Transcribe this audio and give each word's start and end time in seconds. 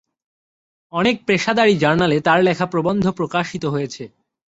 অনেক 0.93 1.15
পেশাদারি 1.27 1.73
জার্নালে 1.77 2.17
তাঁর 2.21 2.39
লেখা 2.43 2.65
প্রবন্ধ 2.65 3.05
প্রকাশিত 3.09 3.63
হয়েছে। 3.65 4.03